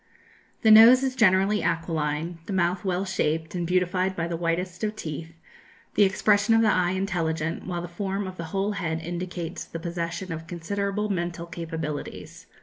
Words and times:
"The 0.63 0.71
nose 0.71 1.03
is 1.03 1.15
generally 1.15 1.61
aquiline, 1.63 2.39
the 2.47 2.53
mouth 2.53 2.83
well 2.83 3.05
shaped 3.05 3.53
and 3.53 3.67
beautified 3.67 4.15
by 4.15 4.27
the 4.27 4.35
whitest 4.35 4.83
of 4.83 4.95
teeth, 4.95 5.35
the 5.93 6.01
expression 6.05 6.55
of 6.55 6.61
the 6.63 6.71
eye 6.73 6.93
intelligent, 6.93 7.67
while 7.67 7.83
the 7.83 7.87
form 7.87 8.25
of 8.25 8.35
the 8.37 8.45
whole 8.45 8.71
head 8.71 8.99
indicates 8.99 9.63
the 9.63 9.77
possession 9.79 10.31
of 10.31 10.47
considerable 10.47 11.09
mental 11.09 11.45
capabilities. 11.45 12.47